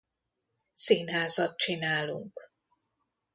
Színházat 0.73 1.57
csinálunk. 1.57 2.51